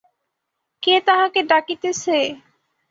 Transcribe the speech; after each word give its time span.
কে 0.83 0.95
তাহাকে 1.07 1.39
ডাকিতেছে? 1.43 2.17